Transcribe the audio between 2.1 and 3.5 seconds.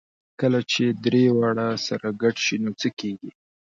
ګډ شي نو څه کېږي؟